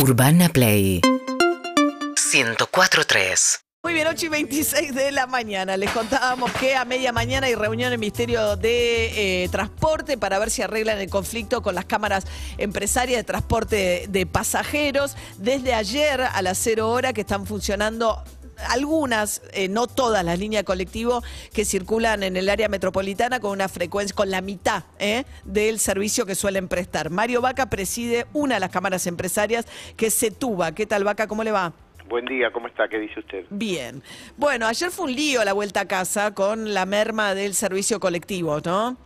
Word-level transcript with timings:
Urbana 0.00 0.48
Play 0.48 1.02
104.3 1.02 3.58
Muy 3.82 3.94
bien, 3.94 4.06
8 4.06 4.26
y 4.26 4.28
26 4.28 4.94
de 4.94 5.10
la 5.10 5.26
mañana. 5.26 5.76
Les 5.76 5.90
contábamos 5.90 6.52
que 6.52 6.76
a 6.76 6.84
media 6.84 7.10
mañana 7.10 7.48
hay 7.48 7.56
reunión 7.56 7.92
en 7.92 7.98
Ministerio 7.98 8.54
de 8.54 9.42
eh, 9.42 9.48
Transporte 9.48 10.16
para 10.16 10.38
ver 10.38 10.50
si 10.50 10.62
arreglan 10.62 11.00
el 11.00 11.10
conflicto 11.10 11.62
con 11.62 11.74
las 11.74 11.84
cámaras 11.84 12.26
empresarias 12.58 13.18
de 13.18 13.24
transporte 13.24 14.06
de 14.08 14.24
pasajeros. 14.24 15.16
Desde 15.36 15.74
ayer 15.74 16.20
a 16.20 16.42
las 16.42 16.58
0 16.58 16.88
hora 16.88 17.12
que 17.12 17.22
están 17.22 17.44
funcionando 17.44 18.22
algunas, 18.68 19.42
eh, 19.52 19.68
no 19.68 19.86
todas 19.86 20.24
las 20.24 20.38
líneas 20.38 20.62
de 20.62 20.64
colectivo 20.64 21.22
que 21.54 21.64
circulan 21.64 22.22
en 22.22 22.36
el 22.36 22.48
área 22.48 22.68
metropolitana 22.68 23.40
con 23.40 23.52
una 23.52 23.68
frecuencia, 23.68 24.14
con 24.14 24.30
la 24.30 24.40
mitad 24.40 24.84
eh, 24.98 25.24
del 25.44 25.78
servicio 25.78 26.26
que 26.26 26.34
suelen 26.34 26.68
prestar. 26.68 27.10
Mario 27.10 27.40
Vaca 27.40 27.70
preside 27.70 28.26
una 28.32 28.54
de 28.54 28.60
las 28.60 28.70
cámaras 28.70 29.06
empresarias 29.06 29.66
que 29.96 30.06
es 30.06 30.14
Setuba. 30.14 30.72
¿Qué 30.72 30.86
tal, 30.86 31.04
Vaca? 31.04 31.26
¿Cómo 31.26 31.44
le 31.44 31.52
va? 31.52 31.72
Buen 32.08 32.24
día, 32.24 32.50
¿cómo 32.50 32.68
está? 32.68 32.88
¿Qué 32.88 32.98
dice 32.98 33.20
usted? 33.20 33.44
Bien. 33.50 34.02
Bueno, 34.36 34.66
ayer 34.66 34.90
fue 34.90 35.06
un 35.06 35.14
lío 35.14 35.44
la 35.44 35.52
vuelta 35.52 35.80
a 35.80 35.88
casa 35.88 36.34
con 36.34 36.72
la 36.72 36.86
merma 36.86 37.34
del 37.34 37.52
servicio 37.52 38.00
colectivo, 38.00 38.60
¿no? 38.64 38.96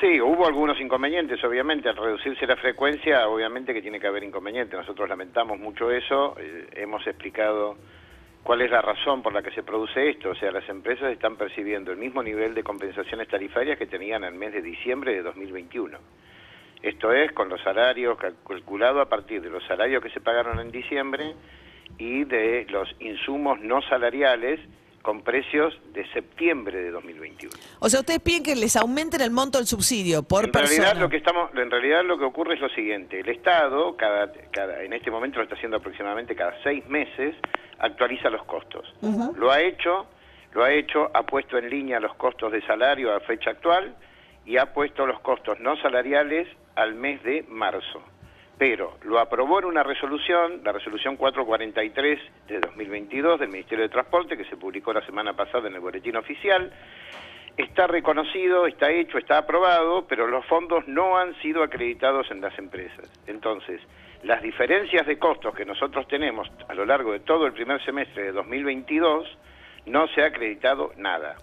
Sí, 0.00 0.18
hubo 0.18 0.46
algunos 0.46 0.80
inconvenientes, 0.80 1.44
obviamente, 1.44 1.90
al 1.90 1.96
reducirse 1.96 2.46
la 2.46 2.56
frecuencia, 2.56 3.28
obviamente 3.28 3.74
que 3.74 3.82
tiene 3.82 4.00
que 4.00 4.06
haber 4.06 4.24
inconvenientes. 4.24 4.78
Nosotros 4.78 5.06
lamentamos 5.06 5.58
mucho 5.58 5.90
eso, 5.90 6.34
eh, 6.38 6.68
hemos 6.76 7.06
explicado 7.06 7.76
cuál 8.42 8.62
es 8.62 8.70
la 8.70 8.82
razón 8.82 9.22
por 9.22 9.32
la 9.32 9.42
que 9.42 9.50
se 9.50 9.62
produce 9.62 10.10
esto. 10.10 10.30
O 10.30 10.34
sea, 10.34 10.50
las 10.50 10.68
empresas 10.68 11.12
están 11.12 11.36
percibiendo 11.36 11.92
el 11.92 11.98
mismo 11.98 12.22
nivel 12.22 12.54
de 12.54 12.62
compensaciones 12.62 13.28
tarifarias 13.28 13.78
que 13.78 13.86
tenían 13.86 14.24
al 14.24 14.34
mes 14.34 14.52
de 14.52 14.62
diciembre 14.62 15.14
de 15.14 15.22
2021. 15.22 15.98
Esto 16.82 17.12
es 17.12 17.32
con 17.32 17.48
los 17.48 17.60
salarios 17.62 18.16
calculados 18.46 19.02
a 19.02 19.08
partir 19.08 19.42
de 19.42 19.50
los 19.50 19.62
salarios 19.66 20.02
que 20.02 20.10
se 20.10 20.20
pagaron 20.20 20.60
en 20.60 20.70
diciembre 20.70 21.34
y 21.98 22.24
de 22.24 22.66
los 22.70 22.88
insumos 23.00 23.60
no 23.60 23.82
salariales 23.82 24.60
con 25.02 25.22
precios 25.22 25.78
de 25.92 26.06
septiembre 26.12 26.82
de 26.82 26.90
2021. 26.90 27.52
O 27.80 27.88
sea, 27.88 28.00
ustedes 28.00 28.20
piden 28.20 28.42
que 28.42 28.54
les 28.54 28.76
aumenten 28.76 29.20
el 29.20 29.30
monto 29.30 29.58
del 29.58 29.66
subsidio 29.66 30.22
por 30.22 30.44
en 30.44 30.52
persona. 30.52 30.76
Realidad, 30.76 31.00
lo 31.00 31.08
que 31.08 31.16
estamos, 31.16 31.50
en 31.54 31.70
realidad 31.70 32.04
lo 32.04 32.18
que 32.18 32.24
ocurre 32.24 32.54
es 32.54 32.60
lo 32.60 32.68
siguiente, 32.68 33.20
el 33.20 33.28
Estado, 33.28 33.96
cada, 33.96 34.30
cada, 34.50 34.82
en 34.82 34.92
este 34.92 35.10
momento 35.10 35.38
lo 35.38 35.44
está 35.44 35.54
haciendo 35.54 35.78
aproximadamente 35.78 36.34
cada 36.34 36.54
seis 36.62 36.86
meses, 36.86 37.34
actualiza 37.80 38.30
los 38.30 38.44
costos. 38.44 38.94
Lo 39.36 39.50
ha 39.50 39.60
hecho, 39.60 40.06
lo 40.52 40.64
ha 40.64 40.72
hecho, 40.72 41.10
ha 41.12 41.22
puesto 41.24 41.58
en 41.58 41.68
línea 41.68 42.00
los 42.00 42.14
costos 42.14 42.52
de 42.52 42.62
salario 42.62 43.14
a 43.14 43.20
fecha 43.20 43.50
actual 43.50 43.94
y 44.46 44.56
ha 44.56 44.72
puesto 44.72 45.06
los 45.06 45.20
costos 45.20 45.58
no 45.60 45.76
salariales 45.76 46.48
al 46.76 46.94
mes 46.94 47.22
de 47.22 47.44
marzo 47.48 48.02
pero 48.60 48.98
lo 49.04 49.18
aprobó 49.18 49.58
en 49.60 49.64
una 49.64 49.82
resolución, 49.82 50.60
la 50.62 50.72
resolución 50.72 51.16
443 51.16 52.20
de 52.46 52.60
2022 52.60 53.40
del 53.40 53.48
Ministerio 53.48 53.84
de 53.84 53.88
Transporte, 53.88 54.36
que 54.36 54.44
se 54.44 54.58
publicó 54.58 54.92
la 54.92 55.00
semana 55.06 55.32
pasada 55.32 55.68
en 55.68 55.76
el 55.76 55.80
boletín 55.80 56.14
oficial. 56.16 56.70
Está 57.56 57.86
reconocido, 57.86 58.66
está 58.66 58.90
hecho, 58.90 59.16
está 59.16 59.38
aprobado, 59.38 60.04
pero 60.06 60.26
los 60.26 60.44
fondos 60.44 60.86
no 60.86 61.16
han 61.16 61.34
sido 61.40 61.62
acreditados 61.62 62.30
en 62.30 62.42
las 62.42 62.58
empresas. 62.58 63.10
Entonces, 63.26 63.80
las 64.22 64.42
diferencias 64.42 65.06
de 65.06 65.18
costos 65.18 65.54
que 65.54 65.64
nosotros 65.64 66.06
tenemos 66.08 66.48
a 66.68 66.74
lo 66.74 66.84
largo 66.84 67.12
de 67.12 67.20
todo 67.20 67.46
el 67.46 67.52
primer 67.52 67.82
semestre 67.84 68.24
de 68.24 68.32
2022, 68.32 69.26
no 69.86 70.06
se 70.08 70.22
ha 70.22 70.26
acreditado 70.26 70.92
nada 70.96 71.36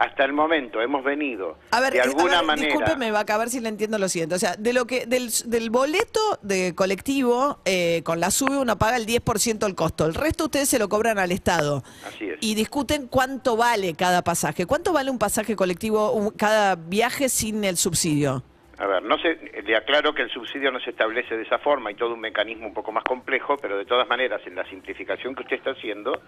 hasta 0.00 0.24
el 0.24 0.32
momento 0.32 0.80
hemos 0.80 1.04
venido 1.04 1.58
de 1.70 1.98
eh, 1.98 2.00
alguna 2.00 2.36
a 2.38 2.38
ver, 2.38 2.46
manera. 2.46 2.68
Discúlpeme, 2.68 3.10
va 3.12 3.20
a 3.20 3.36
ver 3.36 3.50
si 3.50 3.60
le 3.60 3.68
entiendo 3.68 3.98
lo 3.98 4.08
siguiente. 4.08 4.34
O 4.34 4.38
sea, 4.38 4.56
de 4.56 4.72
lo 4.72 4.86
que 4.86 5.04
del, 5.04 5.28
del 5.44 5.68
boleto 5.68 6.20
de 6.40 6.74
colectivo 6.74 7.58
eh, 7.66 8.00
con 8.02 8.18
la 8.18 8.30
sube 8.30 8.56
uno 8.56 8.78
paga 8.78 8.96
el 8.96 9.04
10% 9.04 9.66
el 9.66 9.74
costo. 9.74 10.06
El 10.06 10.14
resto 10.14 10.44
ustedes 10.44 10.70
se 10.70 10.78
lo 10.78 10.88
cobran 10.88 11.18
al 11.18 11.32
Estado. 11.32 11.84
Así 12.06 12.30
es. 12.30 12.38
Y 12.40 12.54
discuten 12.54 13.08
cuánto 13.08 13.58
vale 13.58 13.92
cada 13.92 14.22
pasaje. 14.24 14.64
¿Cuánto 14.64 14.94
vale 14.94 15.10
un 15.10 15.18
pasaje 15.18 15.54
colectivo, 15.54 16.12
un- 16.12 16.30
cada 16.30 16.76
viaje 16.76 17.28
sin 17.28 17.62
el 17.64 17.76
subsidio? 17.76 18.42
A 18.80 18.86
ver, 18.86 19.02
no 19.02 19.18
sé, 19.18 19.38
le 19.62 19.76
aclaro 19.76 20.14
que 20.14 20.22
el 20.22 20.30
subsidio 20.30 20.72
no 20.72 20.80
se 20.80 20.88
establece 20.88 21.36
de 21.36 21.42
esa 21.42 21.58
forma 21.58 21.90
y 21.90 21.96
todo 21.96 22.14
un 22.14 22.20
mecanismo 22.20 22.66
un 22.66 22.72
poco 22.72 22.92
más 22.92 23.04
complejo, 23.04 23.58
pero 23.58 23.76
de 23.76 23.84
todas 23.84 24.08
maneras, 24.08 24.40
en 24.46 24.54
la 24.54 24.64
simplificación 24.70 25.34
que 25.34 25.42
usted 25.42 25.56
está 25.56 25.72
haciendo, 25.72 26.22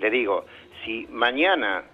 le 0.00 0.08
digo, 0.08 0.46
si 0.86 1.06
mañana 1.10 1.84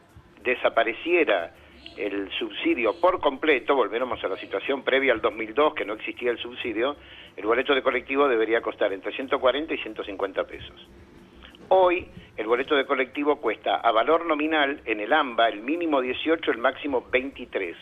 desapareciera 0.41 1.53
el 1.97 2.31
subsidio 2.39 3.01
por 3.01 3.21
completo, 3.21 3.75
volviéramos 3.75 4.23
a 4.23 4.29
la 4.29 4.37
situación 4.37 4.85
previa 4.85 5.13
al 5.13 5.21
2002, 5.21 5.75
que 5.75 5.85
no 5.85 5.95
existía 5.95 6.31
el 6.31 6.39
subsidio, 6.39 6.95
el 7.37 7.45
boleto 7.45 7.75
de 7.75 7.83
colectivo 7.83 8.29
debería 8.29 8.61
costar 8.61 8.93
entre 8.93 9.13
140 9.13 9.75
y 9.75 9.79
150 9.79 10.45
pesos. 10.45 10.89
Hoy 11.71 12.07
el 12.37 12.47
boleto 12.47 12.77
de 12.77 12.87
colectivo 12.87 13.41
cuesta 13.41 13.79
a 13.79 13.91
valor 13.91 14.27
nominal 14.27 14.81
en 14.85 15.01
el 15.01 15.13
AMBA 15.13 15.49
el 15.49 15.63
mínimo 15.63 16.01
18, 16.01 16.53
el 16.53 16.59
máximo 16.59 17.05
23. 17.11 17.77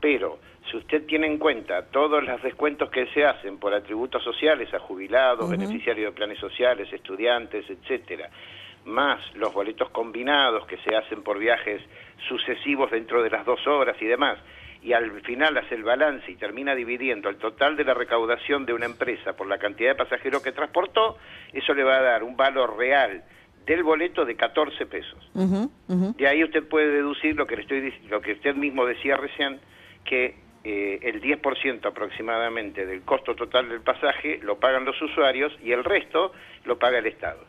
Pero 0.00 0.38
si 0.70 0.76
usted 0.76 1.06
tiene 1.06 1.26
en 1.26 1.38
cuenta 1.38 1.86
todos 1.86 2.22
los 2.24 2.42
descuentos 2.42 2.90
que 2.90 3.06
se 3.08 3.24
hacen 3.24 3.58
por 3.58 3.72
atributos 3.72 4.22
sociales 4.22 4.72
a 4.74 4.78
jubilados, 4.78 5.48
beneficiarios 5.48 6.12
de 6.12 6.16
planes 6.16 6.38
sociales, 6.38 6.92
estudiantes, 6.92 7.68
etcétera, 7.68 8.30
más 8.84 9.20
los 9.34 9.52
boletos 9.52 9.90
combinados 9.90 10.66
que 10.66 10.78
se 10.78 10.94
hacen 10.94 11.22
por 11.22 11.38
viajes 11.38 11.82
sucesivos 12.28 12.90
dentro 12.90 13.22
de 13.22 13.30
las 13.30 13.44
dos 13.44 13.66
horas 13.66 13.96
y 14.00 14.06
demás, 14.06 14.38
y 14.82 14.92
al 14.92 15.20
final 15.22 15.56
hace 15.56 15.74
el 15.74 15.82
balance 15.82 16.30
y 16.30 16.36
termina 16.36 16.74
dividiendo 16.74 17.28
el 17.28 17.36
total 17.36 17.76
de 17.76 17.84
la 17.84 17.94
recaudación 17.94 18.66
de 18.66 18.72
una 18.72 18.86
empresa 18.86 19.34
por 19.34 19.48
la 19.48 19.58
cantidad 19.58 19.90
de 19.90 19.94
pasajeros 19.96 20.42
que 20.42 20.52
transportó, 20.52 21.18
eso 21.52 21.74
le 21.74 21.82
va 21.82 21.96
a 21.96 22.02
dar 22.02 22.22
un 22.22 22.36
valor 22.36 22.76
real 22.76 23.24
del 23.66 23.82
boleto 23.82 24.24
de 24.24 24.36
14 24.36 24.86
pesos. 24.86 25.18
De 26.16 26.28
ahí 26.28 26.44
usted 26.44 26.68
puede 26.68 26.88
deducir 26.90 27.34
lo 27.34 27.46
que, 27.46 27.56
le 27.56 27.62
estoy, 27.62 27.92
lo 28.08 28.20
que 28.20 28.32
usted 28.32 28.54
mismo 28.54 28.86
decía 28.86 29.16
recién, 29.16 29.58
que 30.06 30.34
eh, 30.64 30.98
el 31.02 31.20
10% 31.22 31.84
aproximadamente 31.86 32.86
del 32.86 33.02
costo 33.02 33.34
total 33.34 33.68
del 33.68 33.80
pasaje 33.82 34.38
lo 34.42 34.58
pagan 34.58 34.84
los 34.84 35.00
usuarios 35.00 35.52
y 35.62 35.72
el 35.72 35.84
resto 35.84 36.32
lo 36.64 36.78
paga 36.78 36.98
el 36.98 37.06
Estado. 37.06 37.40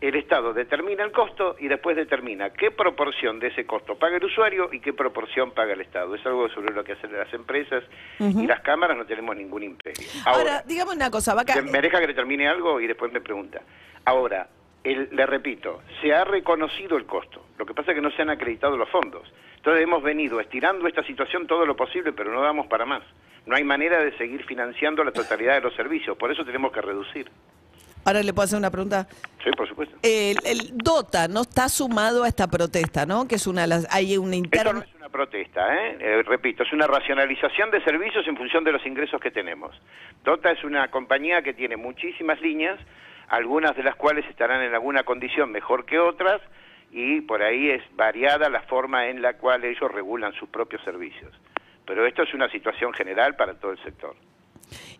El 0.00 0.16
Estado 0.16 0.52
determina 0.52 1.04
el 1.04 1.12
costo 1.12 1.56
y 1.60 1.68
después 1.68 1.96
determina 1.96 2.50
qué 2.52 2.70
proporción 2.72 3.38
de 3.38 3.46
ese 3.48 3.64
costo 3.64 3.96
paga 3.96 4.16
el 4.16 4.24
usuario 4.24 4.68
y 4.72 4.80
qué 4.80 4.92
proporción 4.92 5.52
paga 5.52 5.72
el 5.72 5.80
Estado. 5.80 6.14
Es 6.14 6.26
algo 6.26 6.48
sobre 6.50 6.74
lo 6.74 6.82
que 6.84 6.92
hacen 6.92 7.12
las 7.12 7.32
empresas 7.32 7.84
y 8.18 8.46
las 8.46 8.60
cámaras 8.60 8.96
no 8.96 9.06
tenemos 9.06 9.36
ningún 9.36 9.62
imperio. 9.62 10.06
Ahora, 10.26 10.62
dígame 10.66 10.92
una 10.92 11.10
cosa, 11.10 11.32
Vaca. 11.34 11.54
¿Me 11.62 11.80
deja 11.80 12.00
que 12.00 12.08
le 12.08 12.14
termine 12.14 12.48
algo 12.48 12.80
y 12.80 12.86
después 12.88 13.12
me 13.12 13.20
pregunta? 13.20 13.62
Ahora, 14.04 14.48
el- 14.82 15.08
le 15.12 15.24
repito, 15.26 15.80
se 16.02 16.12
ha 16.12 16.24
reconocido 16.24 16.96
el 16.98 17.06
costo. 17.06 17.46
Lo 17.56 17.64
que 17.64 17.72
pasa 17.72 17.92
es 17.92 17.94
que 17.94 18.02
no 18.02 18.10
se 18.10 18.20
han 18.20 18.30
acreditado 18.30 18.76
los 18.76 18.88
fondos. 18.90 19.32
Entonces 19.64 19.82
hemos 19.84 20.02
venido 20.02 20.40
estirando 20.40 20.86
esta 20.86 21.02
situación 21.04 21.46
todo 21.46 21.64
lo 21.64 21.74
posible, 21.74 22.12
pero 22.12 22.30
no 22.30 22.42
damos 22.42 22.66
para 22.66 22.84
más. 22.84 23.02
No 23.46 23.56
hay 23.56 23.64
manera 23.64 23.98
de 24.04 24.14
seguir 24.18 24.44
financiando 24.44 25.02
la 25.02 25.10
totalidad 25.10 25.54
de 25.54 25.62
los 25.62 25.74
servicios. 25.74 26.18
Por 26.18 26.30
eso 26.30 26.44
tenemos 26.44 26.70
que 26.70 26.82
reducir. 26.82 27.30
Ahora 28.04 28.22
le 28.22 28.34
puedo 28.34 28.44
hacer 28.44 28.58
una 28.58 28.70
pregunta. 28.70 29.08
Sí, 29.42 29.50
por 29.56 29.66
supuesto. 29.66 29.96
El, 30.02 30.36
el 30.44 30.76
DOTA 30.76 31.28
no 31.28 31.40
está 31.40 31.70
sumado 31.70 32.24
a 32.24 32.28
esta 32.28 32.46
protesta, 32.46 33.06
¿no? 33.06 33.26
Que 33.26 33.36
es 33.36 33.46
una. 33.46 33.64
Hay 33.90 34.18
una 34.18 34.36
Esto 34.36 34.44
interna. 34.44 34.72
no 34.74 34.80
es 34.82 34.94
una 34.96 35.08
protesta, 35.08 35.74
¿eh? 35.74 35.96
Eh, 35.98 36.22
repito, 36.26 36.62
es 36.64 36.72
una 36.74 36.86
racionalización 36.86 37.70
de 37.70 37.82
servicios 37.84 38.28
en 38.28 38.36
función 38.36 38.64
de 38.64 38.72
los 38.72 38.84
ingresos 38.84 39.18
que 39.18 39.30
tenemos. 39.30 39.74
Dota 40.24 40.50
es 40.50 40.62
una 40.62 40.88
compañía 40.90 41.40
que 41.40 41.54
tiene 41.54 41.78
muchísimas 41.78 42.38
líneas, 42.42 42.78
algunas 43.28 43.74
de 43.74 43.82
las 43.82 43.96
cuales 43.96 44.26
estarán 44.28 44.60
en 44.60 44.74
alguna 44.74 45.04
condición 45.04 45.50
mejor 45.52 45.86
que 45.86 45.98
otras, 45.98 46.42
y 46.96 47.20
por 47.22 47.42
ahí 47.42 47.70
es 47.70 47.82
variada 47.96 48.48
la 48.48 48.62
forma 48.62 49.08
en 49.08 49.20
la 49.20 49.36
cual 49.36 49.64
ellos 49.64 49.90
regulan 49.90 50.32
sus 50.34 50.48
propios 50.48 50.80
servicios. 50.84 51.32
Pero 51.84 52.06
esto 52.06 52.22
es 52.22 52.32
una 52.32 52.48
situación 52.48 52.92
general 52.94 53.34
para 53.34 53.54
todo 53.54 53.72
el 53.72 53.82
sector. 53.82 54.14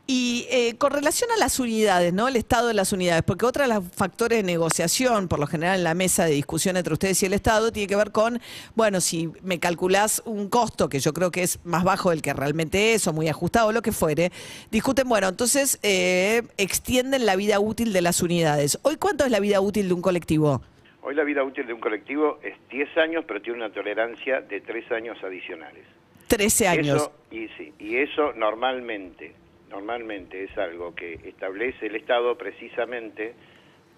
Y 0.09 0.47
eh, 0.51 0.75
con 0.77 0.91
relación 0.91 1.31
a 1.31 1.39
las 1.39 1.61
unidades, 1.61 2.13
¿no? 2.13 2.27
El 2.27 2.35
estado 2.35 2.67
de 2.67 2.75
las 2.75 2.93
unidades, 2.93 3.23
porque 3.23 3.47
otro 3.47 3.63
de 3.63 3.73
los 3.73 3.85
factores 3.95 4.39
de 4.39 4.43
negociación, 4.43 5.29
por 5.29 5.39
lo 5.39 5.47
general 5.47 5.79
en 5.79 5.85
la 5.85 5.95
mesa 5.95 6.25
de 6.25 6.33
discusión 6.33 6.77
entre 6.77 6.93
ustedes 6.93 7.23
y 7.23 7.27
el 7.27 7.33
Estado, 7.33 7.71
tiene 7.71 7.87
que 7.87 7.97
ver 7.97 8.11
con, 8.11 8.41
bueno, 8.75 9.01
si 9.01 9.31
me 9.43 9.61
calculás 9.61 10.21
un 10.27 10.51
costo, 10.51 10.89
que 10.89 10.99
yo 10.99 11.15
creo 11.15 11.31
que 11.31 11.45
es 11.45 11.61
más 11.65 11.85
bajo 11.85 12.11
del 12.11 12.23
que 12.23 12.35
realmente 12.35 12.95
es, 12.95 13.07
o 13.07 13.13
muy 13.13 13.29
ajustado, 13.29 13.71
lo 13.71 13.83
que 13.83 13.93
fuere, 13.93 14.33
discuten, 14.71 15.09
bueno, 15.09 15.29
entonces 15.29 15.79
eh, 15.83 16.43
extienden 16.59 17.25
la 17.25 17.37
vida 17.37 17.61
útil 17.61 17.93
de 17.93 18.03
las 18.03 18.21
unidades. 18.21 18.79
¿Hoy 18.83 18.97
cuánto 18.97 19.25
es 19.25 19.31
la 19.31 19.41
vida 19.41 19.61
útil 19.61 19.89
de 19.89 19.95
un 19.95 20.03
colectivo? 20.03 20.61
Hoy 21.07 21.15
la 21.15 21.23
vida 21.23 21.45
útil 21.45 21.67
de 21.67 21.75
un 21.75 21.81
colectivo 21.81 22.39
es 22.43 22.55
10 22.71 22.97
años, 22.97 23.25
pero 23.29 23.43
tiene 23.43 23.59
una 23.59 23.71
tolerancia 23.71 24.41
de 24.41 24.63
3 24.63 24.91
años 24.93 25.23
adicionales. 25.23 25.85
13 26.29 26.67
años. 26.67 26.97
Eso, 26.97 27.13
y, 27.31 27.47
sí, 27.59 27.75
y 27.79 27.97
eso 27.97 28.33
normalmente, 28.33 29.35
normalmente 29.69 30.45
es 30.45 30.57
algo 30.57 30.95
que 30.95 31.13
establece 31.25 31.87
el 31.87 31.97
Estado 31.97 32.39
precisamente 32.39 33.35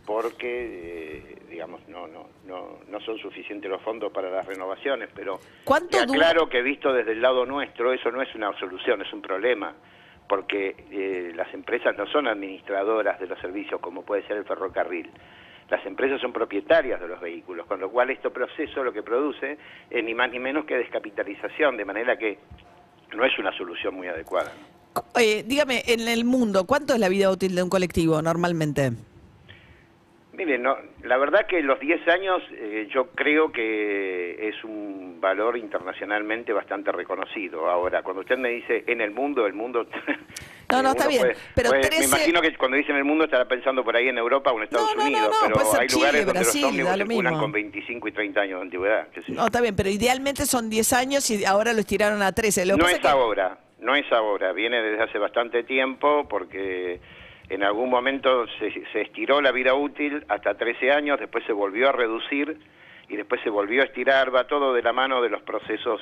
porque, 0.04 1.20
eh, 1.30 1.36
digamos, 1.48 1.80
no, 1.88 2.08
no, 2.08 2.26
no, 2.44 2.78
no 2.88 3.00
son 3.00 3.18
suficientes 3.18 3.70
los 3.70 3.80
fondos 3.82 4.12
para 4.12 4.28
las 4.28 4.44
renovaciones, 4.44 5.08
pero 5.14 5.38
¿Cuánto 5.64 5.98
te 5.98 6.06
dura- 6.06 6.30
aclaro 6.30 6.48
que 6.48 6.60
visto 6.60 6.92
desde 6.92 7.12
el 7.12 7.22
lado 7.22 7.46
nuestro 7.46 7.92
eso 7.92 8.10
no 8.10 8.20
es 8.20 8.34
una 8.34 8.52
solución, 8.58 9.00
es 9.02 9.12
un 9.12 9.22
problema, 9.22 9.74
porque 10.28 10.74
eh, 10.90 11.32
las 11.36 11.52
empresas 11.54 11.96
no 11.96 12.06
son 12.08 12.26
administradoras 12.26 13.20
de 13.20 13.28
los 13.28 13.38
servicios 13.40 13.80
como 13.80 14.02
puede 14.04 14.26
ser 14.26 14.38
el 14.38 14.44
ferrocarril. 14.44 15.08
Las 15.68 15.84
empresas 15.84 16.20
son 16.20 16.32
propietarias 16.32 17.00
de 17.00 17.08
los 17.08 17.20
vehículos, 17.20 17.66
con 17.66 17.80
lo 17.80 17.90
cual 17.90 18.10
este 18.10 18.30
proceso 18.30 18.84
lo 18.84 18.92
que 18.92 19.02
produce 19.02 19.58
es 19.90 20.04
ni 20.04 20.14
más 20.14 20.30
ni 20.30 20.38
menos 20.38 20.64
que 20.64 20.76
descapitalización, 20.76 21.76
de 21.76 21.84
manera 21.84 22.16
que 22.16 22.38
no 23.16 23.24
es 23.24 23.36
una 23.38 23.52
solución 23.56 23.94
muy 23.94 24.06
adecuada. 24.06 24.52
Eh, 25.18 25.42
dígame, 25.44 25.82
en 25.86 26.06
el 26.06 26.24
mundo, 26.24 26.66
¿cuánto 26.66 26.94
es 26.94 27.00
la 27.00 27.08
vida 27.08 27.30
útil 27.30 27.54
de 27.54 27.62
un 27.62 27.68
colectivo 27.68 28.22
normalmente? 28.22 28.92
Mire, 30.32 30.58
no, 30.58 30.76
la 31.02 31.16
verdad 31.16 31.46
que 31.46 31.62
los 31.62 31.80
10 31.80 32.08
años 32.08 32.42
eh, 32.52 32.88
yo 32.92 33.08
creo 33.08 33.50
que 33.50 34.48
es 34.48 34.62
un 34.64 35.18
valor 35.20 35.56
internacionalmente 35.56 36.52
bastante 36.52 36.92
reconocido. 36.92 37.68
Ahora, 37.68 38.02
cuando 38.02 38.20
usted 38.20 38.36
me 38.36 38.50
dice 38.50 38.84
en 38.86 39.00
el 39.00 39.10
mundo, 39.10 39.46
el 39.46 39.54
mundo... 39.54 39.86
No, 40.70 40.82
no, 40.82 40.90
está 40.90 41.06
bien. 41.06 41.28
pero 41.54 41.70
Me 41.70 42.04
imagino 42.04 42.40
que 42.40 42.56
cuando 42.56 42.76
dice 42.76 42.90
en 42.90 42.98
el 42.98 43.04
mundo 43.04 43.24
estará 43.24 43.46
pensando 43.46 43.84
por 43.84 43.96
ahí 43.96 44.08
en 44.08 44.18
Europa 44.18 44.52
o 44.52 44.56
en 44.58 44.64
Estados 44.64 44.94
Unidos, 44.96 45.34
pero 45.46 45.80
hay 45.80 45.88
lugares 45.88 46.26
donde 46.26 46.40
los 46.40 46.64
ómnibus 46.64 46.92
circulan 46.92 47.38
con 47.38 47.52
25 47.52 48.08
y 48.08 48.12
30 48.12 48.40
años 48.40 48.58
de 48.58 48.62
antigüedad. 48.62 49.08
no, 49.28 49.46
está 49.46 49.60
bien, 49.60 49.76
pero 49.76 49.88
idealmente 49.88 50.46
son 50.46 50.68
10 50.68 50.92
años 50.92 51.30
y 51.30 51.44
ahora 51.44 51.72
lo 51.72 51.80
estiraron 51.80 52.22
a 52.22 52.32
13. 52.32 52.66
no 52.76 52.88
es 52.88 53.04
ahora, 53.04 53.58
no 53.80 53.94
es 53.94 54.10
ahora, 54.12 54.52
viene 54.52 54.82
desde 54.82 55.04
hace 55.04 55.18
bastante 55.18 55.62
tiempo 55.62 56.26
porque 56.28 57.00
en 57.48 57.62
algún 57.62 57.90
momento 57.90 58.46
se, 58.58 59.00
estiró 59.00 59.40
la 59.40 59.52
vida 59.52 59.74
útil 59.74 60.24
hasta 60.28 60.54
13 60.54 60.90
años, 60.90 61.20
después 61.20 61.44
se 61.46 61.52
volvió 61.52 61.88
a 61.88 61.92
reducir 61.92 62.58
y 63.08 63.16
después 63.16 63.40
se 63.42 63.50
volvió 63.50 63.82
a 63.82 63.84
estirar, 63.84 64.34
va 64.34 64.48
todo 64.48 64.74
de 64.74 64.82
la 64.82 64.92
mano 64.92 65.22
de 65.22 65.30
los 65.30 65.42
procesos 65.42 66.00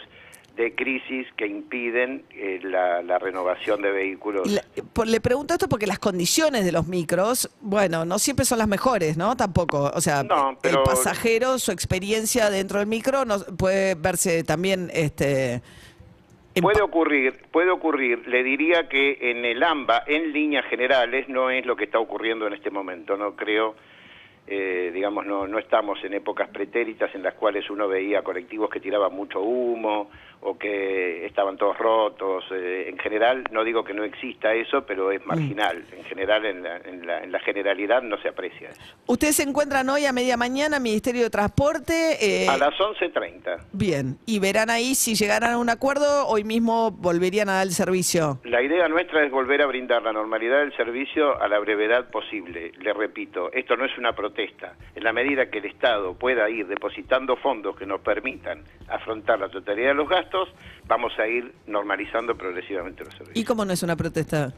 de 0.56 0.74
crisis 0.74 1.26
que 1.36 1.46
impiden 1.46 2.24
eh, 2.30 2.60
la, 2.62 3.18
renovación 3.18 3.82
de 3.82 3.90
vehículos. 3.90 4.48
Le, 4.48 5.20
pregunto 5.20 5.54
esto 5.54 5.68
porque 5.68 5.86
las 5.86 5.98
condiciones 5.98 6.64
de 6.64 6.72
los 6.72 6.86
micros, 6.86 7.50
bueno, 7.60 8.04
no 8.04 8.18
siempre 8.18 8.44
son 8.44 8.58
las 8.58 8.68
mejores, 8.68 9.16
¿no? 9.16 9.36
Tampoco, 9.36 9.90
o 9.94 10.00
sea, 10.00 10.20
el 10.20 10.78
pasajero, 10.84 11.58
su 11.58 11.72
experiencia 11.72 12.50
dentro 12.50 12.78
del 12.78 12.86
micro 12.86 13.24
no, 13.24 13.38
puede 13.56 13.94
verse 13.94 14.44
también 14.44 14.90
este 14.92 15.62
Puede 16.62 16.82
ocurrir, 16.82 17.34
puede 17.50 17.70
ocurrir. 17.70 18.28
Le 18.28 18.44
diría 18.44 18.88
que 18.88 19.18
en 19.20 19.44
el 19.44 19.62
AMBA, 19.62 20.04
en 20.06 20.32
líneas 20.32 20.64
generales, 20.66 21.28
no 21.28 21.50
es 21.50 21.66
lo 21.66 21.74
que 21.74 21.84
está 21.84 21.98
ocurriendo 21.98 22.46
en 22.46 22.52
este 22.52 22.70
momento. 22.70 23.16
No 23.16 23.34
creo 23.34 23.74
eh, 24.46 24.90
digamos, 24.92 25.24
no, 25.24 25.46
no 25.46 25.58
estamos 25.58 25.98
en 26.04 26.12
épocas 26.12 26.50
pretéritas 26.50 27.14
en 27.14 27.22
las 27.22 27.32
cuales 27.34 27.68
uno 27.70 27.88
veía 27.88 28.22
colectivos 28.22 28.68
que 28.68 28.78
tiraban 28.78 29.14
mucho 29.14 29.40
humo 29.40 30.10
o 30.42 30.58
que 30.58 31.24
estaban 31.24 31.56
todos 31.56 31.78
rotos. 31.78 32.44
Eh, 32.50 32.86
en 32.88 32.98
general, 32.98 33.44
no 33.50 33.64
digo 33.64 33.82
que 33.82 33.94
no 33.94 34.04
exista 34.04 34.52
eso, 34.52 34.84
pero 34.84 35.10
es 35.10 35.24
mm. 35.24 35.28
marginal. 35.28 35.84
En 35.96 36.04
general, 36.04 36.44
en 36.44 36.62
la, 36.62 36.76
en 36.76 37.32
la, 37.32 37.40
generalidad 37.40 38.02
no 38.02 38.18
se 38.18 38.28
aprecia. 38.28 38.68
¿Ustedes 39.06 39.36
se 39.36 39.44
encuentran 39.44 39.88
hoy 39.88 40.04
a 40.04 40.12
media 40.12 40.36
mañana, 40.36 40.78
Ministerio 40.78 41.22
de 41.22 41.30
Transporte? 41.30 42.18
Eh, 42.20 42.46
a 42.46 42.58
las 42.58 42.74
11.30. 42.74 43.68
Bien, 43.72 44.18
y 44.26 44.38
verán 44.40 44.68
ahí 44.68 44.94
si 44.94 45.14
llegaran 45.14 45.52
a 45.52 45.58
un 45.58 45.70
acuerdo, 45.70 46.26
hoy 46.26 46.44
mismo 46.44 46.90
volverían 46.90 47.48
a 47.48 47.54
dar 47.54 47.66
el 47.66 47.72
servicio. 47.72 48.38
La 48.44 48.60
idea 48.60 48.88
nuestra 48.88 49.24
es 49.24 49.30
volver 49.30 49.62
a 49.62 49.66
brindar 49.66 50.02
la 50.02 50.12
normalidad 50.12 50.58
del 50.58 50.76
servicio 50.76 51.40
a 51.40 51.48
la 51.48 51.58
brevedad 51.58 52.10
posible. 52.10 52.72
Le 52.78 52.92
repito, 52.92 53.50
esto 53.52 53.76
no 53.76 53.86
es 53.86 53.96
una 53.96 54.12
protesta 54.12 54.33
en 54.36 55.04
la 55.04 55.12
medida 55.12 55.50
que 55.50 55.58
el 55.58 55.66
Estado 55.66 56.14
pueda 56.14 56.48
ir 56.50 56.66
depositando 56.66 57.36
fondos 57.36 57.76
que 57.76 57.86
nos 57.86 58.00
permitan 58.00 58.62
afrontar 58.88 59.38
la 59.38 59.48
totalidad 59.48 59.88
de 59.88 59.94
los 59.94 60.08
gastos, 60.08 60.48
vamos 60.86 61.12
a 61.18 61.26
ir 61.26 61.52
normalizando 61.66 62.36
progresivamente 62.36 63.04
los 63.04 63.12
servicios. 63.14 63.36
¿Y 63.38 63.44
cómo 63.44 63.64
no 63.64 63.72
es 63.72 63.82
una 63.82 63.96
protesta? 63.96 64.52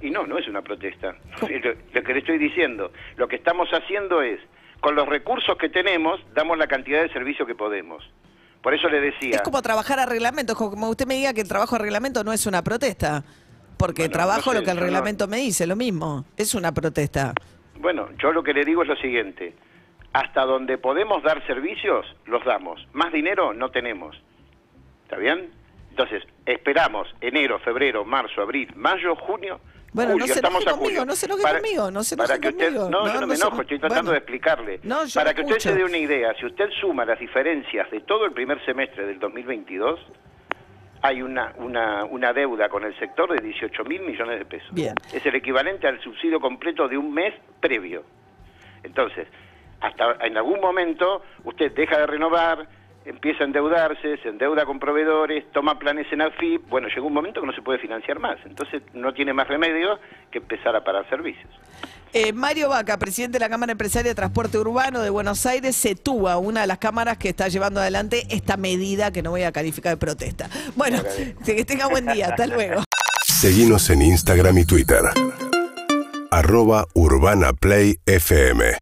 Y 0.00 0.10
no, 0.10 0.26
no 0.26 0.38
es 0.38 0.46
una 0.48 0.62
protesta. 0.62 1.16
Lo, 1.40 2.02
que 2.02 2.12
le 2.12 2.18
estoy 2.20 2.38
diciendo, 2.38 2.92
lo 3.16 3.28
que 3.28 3.36
estamos 3.36 3.68
haciendo 3.70 4.22
es, 4.22 4.40
con 4.80 4.94
los 4.94 5.08
recursos 5.08 5.56
que 5.58 5.68
tenemos, 5.68 6.20
damos 6.34 6.56
la 6.56 6.68
cantidad 6.68 7.02
de 7.02 7.12
servicio 7.12 7.46
que 7.46 7.54
podemos. 7.54 8.08
Por 8.62 8.74
eso 8.74 8.88
le 8.88 9.00
decía... 9.00 9.36
Es 9.36 9.42
como 9.42 9.60
trabajar 9.62 9.98
a 9.98 10.06
reglamento, 10.06 10.54
como 10.54 10.88
usted 10.88 11.06
me 11.06 11.14
diga 11.14 11.32
que 11.32 11.40
el 11.40 11.48
trabajo 11.48 11.76
a 11.76 11.78
reglamento 11.78 12.22
no 12.22 12.32
es 12.32 12.46
una 12.46 12.62
protesta. 12.62 13.24
Porque 13.76 14.08
trabajo 14.08 14.52
lo 14.52 14.62
que 14.62 14.70
el 14.72 14.76
reglamento 14.76 15.28
me 15.28 15.38
dice, 15.38 15.66
lo 15.66 15.76
mismo. 15.76 16.24
Es 16.36 16.54
una 16.54 16.72
protesta. 16.72 17.32
Bueno, 17.78 18.08
yo 18.18 18.32
lo 18.32 18.42
que 18.42 18.52
le 18.52 18.64
digo 18.64 18.82
es 18.82 18.88
lo 18.88 18.96
siguiente. 18.96 19.54
Hasta 20.12 20.44
donde 20.44 20.78
podemos 20.78 21.22
dar 21.22 21.46
servicios, 21.46 22.06
los 22.26 22.44
damos. 22.44 22.86
Más 22.92 23.12
dinero 23.12 23.52
no 23.52 23.70
tenemos. 23.70 24.16
¿Está 25.04 25.16
bien? 25.16 25.50
Entonces, 25.90 26.22
esperamos 26.46 27.08
enero, 27.20 27.58
febrero, 27.60 28.04
marzo, 28.04 28.42
abril, 28.42 28.72
mayo, 28.76 29.16
junio. 29.16 29.60
Bueno, 29.92 30.16
no 30.16 30.26
se 30.26 30.34
estamos 30.34 30.66
a 30.66 30.72
conmigo, 30.72 31.04
no 31.04 31.16
se 31.16 31.26
enoje 31.26 31.42
conmigo, 31.42 31.90
no 31.90 32.04
se 32.04 32.16
para 32.16 32.38
que 32.38 32.48
usted, 32.48 32.72
No, 32.72 33.06
yo 33.12 33.20
no, 33.20 33.26
me 33.26 33.34
enojo, 33.34 33.62
estoy 33.62 33.78
tratando 33.78 34.12
de 34.12 34.18
explicarle. 34.18 34.80
para 35.14 35.32
que 35.34 35.42
usted 35.42 35.58
se 35.58 35.74
dé 35.74 35.82
una 35.84 35.96
idea, 35.96 36.34
si 36.38 36.46
usted 36.46 36.68
suma 36.80 37.04
las 37.04 37.18
diferencias 37.18 37.90
de 37.90 38.00
todo 38.00 38.26
el 38.26 38.32
primer 38.32 38.62
semestre 38.66 39.06
del 39.06 39.18
2022, 39.18 39.98
hay 41.02 41.22
una, 41.22 41.52
una, 41.56 42.04
una 42.04 42.32
deuda 42.32 42.68
con 42.68 42.84
el 42.84 42.96
sector 42.98 43.32
de 43.32 43.44
18 43.44 43.84
mil 43.84 44.02
millones 44.02 44.38
de 44.38 44.44
pesos. 44.44 44.72
Bien. 44.72 44.94
Es 45.12 45.24
el 45.24 45.34
equivalente 45.34 45.86
al 45.86 46.00
subsidio 46.00 46.40
completo 46.40 46.88
de 46.88 46.98
un 46.98 47.12
mes 47.12 47.34
previo. 47.60 48.04
Entonces, 48.82 49.28
hasta 49.80 50.16
en 50.26 50.36
algún 50.36 50.60
momento 50.60 51.22
usted 51.44 51.72
deja 51.72 51.98
de 51.98 52.06
renovar, 52.06 52.66
empieza 53.04 53.44
a 53.44 53.46
endeudarse, 53.46 54.18
se 54.18 54.28
endeuda 54.28 54.66
con 54.66 54.78
proveedores, 54.78 55.50
toma 55.52 55.78
planes 55.78 56.06
en 56.12 56.22
AFIP, 56.22 56.68
bueno, 56.68 56.88
llega 56.88 57.02
un 57.02 57.12
momento 57.12 57.40
que 57.40 57.46
no 57.46 57.54
se 57.54 57.62
puede 57.62 57.78
financiar 57.78 58.18
más, 58.18 58.38
entonces 58.44 58.82
no 58.92 59.12
tiene 59.14 59.32
más 59.32 59.48
remedio 59.48 59.98
que 60.30 60.38
empezar 60.38 60.74
a 60.76 60.84
parar 60.84 61.08
servicios. 61.08 61.50
Eh, 62.12 62.32
Mario 62.32 62.70
Vaca, 62.70 62.98
presidente 62.98 63.38
de 63.38 63.40
la 63.40 63.50
Cámara 63.50 63.72
Empresaria 63.72 64.10
de 64.10 64.14
Transporte 64.14 64.58
Urbano 64.58 65.02
de 65.02 65.10
Buenos 65.10 65.44
Aires, 65.44 65.76
se 65.76 65.94
tuvo 65.94 66.36
una 66.38 66.62
de 66.62 66.66
las 66.66 66.78
cámaras 66.78 67.18
que 67.18 67.28
está 67.28 67.48
llevando 67.48 67.80
adelante 67.80 68.26
esta 68.30 68.56
medida 68.56 69.12
que 69.12 69.22
no 69.22 69.30
voy 69.30 69.42
a 69.42 69.52
calificar 69.52 69.92
de 69.92 69.96
protesta. 69.98 70.48
Bueno, 70.74 71.02
que 71.44 71.64
tenga 71.64 71.86
buen 71.88 72.06
día, 72.06 72.28
hasta 72.28 72.46
luego. 72.46 72.82
Seguimos 73.26 73.90
en 73.90 74.02
Instagram 74.02 74.58
y 74.58 74.64
Twitter. 74.64 75.02
Arroba 76.30 76.86
Urbana 76.94 77.52
Play 77.52 77.98
FM. 78.06 78.78